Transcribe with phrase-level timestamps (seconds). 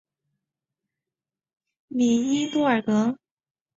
[1.89, 3.15] 米伊多尔格。